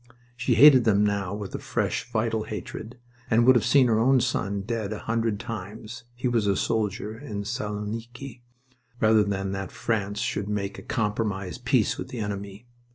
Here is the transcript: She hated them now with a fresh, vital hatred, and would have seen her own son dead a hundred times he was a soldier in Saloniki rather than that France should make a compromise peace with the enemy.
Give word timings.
She 0.35 0.55
hated 0.55 0.83
them 0.83 1.03
now 1.05 1.35
with 1.35 1.53
a 1.53 1.59
fresh, 1.59 2.11
vital 2.11 2.45
hatred, 2.45 2.97
and 3.29 3.45
would 3.45 3.55
have 3.55 3.63
seen 3.63 3.85
her 3.85 3.99
own 3.99 4.19
son 4.19 4.61
dead 4.61 4.91
a 4.91 4.97
hundred 4.97 5.39
times 5.39 6.05
he 6.15 6.27
was 6.27 6.47
a 6.47 6.55
soldier 6.55 7.15
in 7.15 7.43
Saloniki 7.43 8.41
rather 8.99 9.23
than 9.23 9.51
that 9.51 9.71
France 9.71 10.17
should 10.19 10.49
make 10.49 10.79
a 10.79 10.81
compromise 10.81 11.59
peace 11.59 11.99
with 11.99 12.07
the 12.07 12.17
enemy. 12.17 12.65